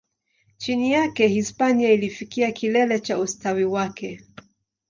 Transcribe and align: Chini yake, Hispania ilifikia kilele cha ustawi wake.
Chini 0.57 0.91
yake, 0.91 1.27
Hispania 1.27 1.91
ilifikia 1.93 2.51
kilele 2.51 2.99
cha 2.99 3.17
ustawi 3.19 3.63
wake. 3.65 4.23